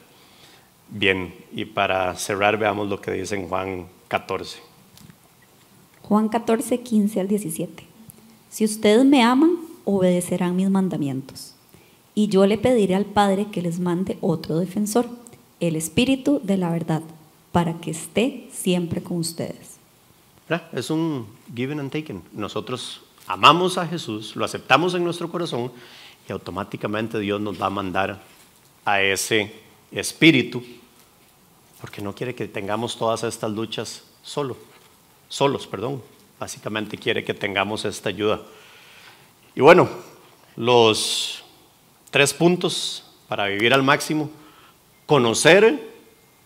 [0.90, 1.34] bien.
[1.52, 4.58] Y para cerrar, veamos lo que dice en Juan 14.
[6.02, 7.86] Juan 14, 15 al 17.
[8.50, 11.54] Si ustedes me aman, obedecerán mis mandamientos.
[12.14, 15.08] Y yo le pediré al Padre que les mande otro defensor,
[15.60, 17.02] el Espíritu de la verdad,
[17.52, 19.76] para que esté siempre con ustedes.
[20.72, 22.22] Es un given and taken.
[22.32, 25.72] Nosotros amamos a Jesús, lo aceptamos en nuestro corazón
[26.28, 28.20] y automáticamente Dios nos va a mandar
[28.84, 29.52] a ese
[29.90, 30.62] espíritu,
[31.80, 34.56] porque no quiere que tengamos todas estas luchas solo,
[35.28, 36.02] solos, perdón.
[36.38, 38.42] Básicamente quiere que tengamos esta ayuda.
[39.54, 39.88] Y bueno,
[40.56, 41.44] los
[42.10, 44.30] tres puntos para vivir al máximo,
[45.06, 45.90] conocer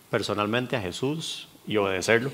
[0.09, 2.31] personalmente a Jesús y obedecerlo.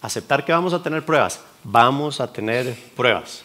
[0.00, 3.42] Aceptar que vamos a tener pruebas, vamos a tener pruebas,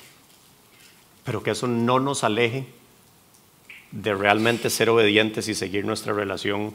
[1.24, 2.68] pero que eso no nos aleje
[3.91, 6.74] de realmente ser obedientes y seguir nuestra relación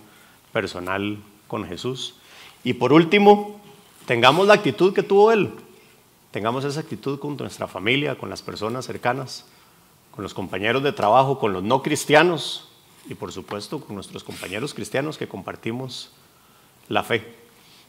[0.53, 2.16] personal con Jesús.
[2.64, 3.61] Y por último,
[4.07, 5.53] tengamos la actitud que tuvo Él.
[6.39, 9.45] Tengamos esa actitud con nuestra familia, con las personas cercanas,
[10.12, 12.68] con los compañeros de trabajo, con los no cristianos
[13.09, 16.12] y por supuesto con nuestros compañeros cristianos que compartimos
[16.89, 17.24] la fe.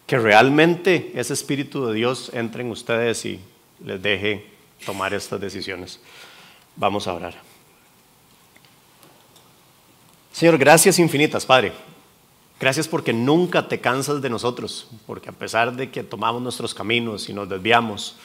[0.08, 3.40] Que realmente ese Espíritu de Dios entre en ustedes y
[3.86, 4.48] les deje
[4.84, 6.00] tomar estas decisiones.
[6.76, 7.36] Vamos a orar.
[10.32, 11.72] Señor, gracias infinitas, Padre.
[12.60, 17.30] Gracias porque nunca te cansas de nosotros, porque a pesar de que tomamos nuestros caminos
[17.30, 18.18] y nos desviamos,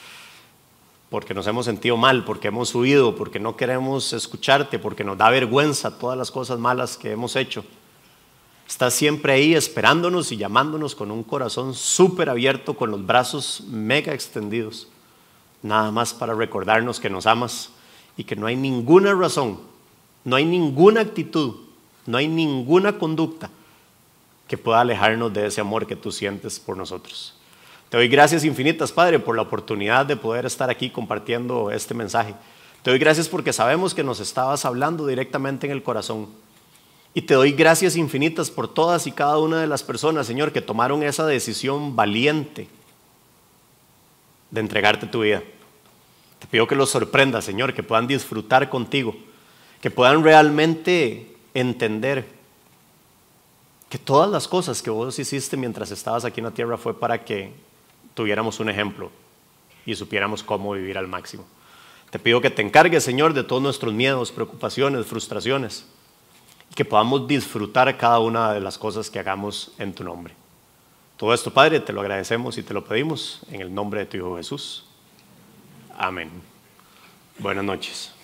[1.09, 5.29] porque nos hemos sentido mal, porque hemos huido, porque no queremos escucharte, porque nos da
[5.29, 7.63] vergüenza todas las cosas malas que hemos hecho,
[8.67, 14.13] estás siempre ahí esperándonos y llamándonos con un corazón súper abierto, con los brazos mega
[14.13, 14.87] extendidos,
[15.61, 17.69] nada más para recordarnos que nos amas
[18.17, 19.59] y que no hay ninguna razón,
[20.23, 21.65] no hay ninguna actitud
[22.05, 23.49] no hay ninguna conducta
[24.47, 27.33] que pueda alejarnos de ese amor que tú sientes por nosotros.
[27.89, 32.33] Te doy gracias infinitas, Padre, por la oportunidad de poder estar aquí compartiendo este mensaje.
[32.81, 36.27] Te doy gracias porque sabemos que nos estabas hablando directamente en el corazón.
[37.13, 40.61] Y te doy gracias infinitas por todas y cada una de las personas, Señor, que
[40.61, 42.67] tomaron esa decisión valiente
[44.51, 45.41] de entregarte tu vida.
[46.39, 49.15] Te pido que los sorprenda, Señor, que puedan disfrutar contigo,
[49.81, 52.25] que puedan realmente entender
[53.89, 57.23] que todas las cosas que vos hiciste mientras estabas aquí en la tierra fue para
[57.23, 57.53] que
[58.15, 59.11] tuviéramos un ejemplo
[59.85, 61.45] y supiéramos cómo vivir al máximo.
[62.09, 65.85] Te pido que te encargues, Señor, de todos nuestros miedos, preocupaciones, frustraciones,
[66.71, 70.33] y que podamos disfrutar cada una de las cosas que hagamos en tu nombre.
[71.17, 74.17] Todo esto, Padre, te lo agradecemos y te lo pedimos en el nombre de tu
[74.17, 74.85] Hijo Jesús.
[75.97, 76.29] Amén.
[77.37, 78.14] Buenas noches.